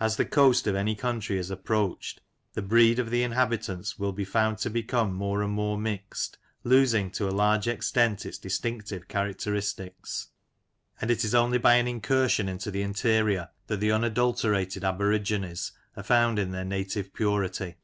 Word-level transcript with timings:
As 0.00 0.16
the 0.16 0.24
coast 0.24 0.66
of 0.66 0.74
any 0.74 0.96
country 0.96 1.38
is 1.38 1.48
approached, 1.48 2.20
the 2.54 2.60
breed 2.60 2.98
of 2.98 3.10
the 3.10 3.22
inhabitants 3.22 3.96
will 3.96 4.10
be 4.10 4.24
found 4.24 4.58
to 4.58 4.68
become 4.68 5.14
more 5.14 5.44
and 5.44 5.52
more 5.52 5.78
mixed, 5.78 6.38
losing 6.64 7.08
to 7.12 7.28
a 7.28 7.30
large 7.30 7.68
extent 7.68 8.26
its 8.26 8.36
distinctive 8.36 9.06
characteristics; 9.06 10.30
and 11.00 11.08
it 11.08 11.22
is 11.22 11.36
only 11.36 11.58
by 11.58 11.74
an 11.74 11.86
incursion 11.86 12.48
into 12.48 12.72
the 12.72 12.82
interior 12.82 13.48
that 13.68 13.78
the 13.78 13.92
unadulterated 13.92 14.82
aborigines 14.82 15.70
are 15.96 16.02
found 16.02 16.40
in 16.40 16.50
their 16.50 16.64
native 16.64 17.12
purity. 17.14 17.76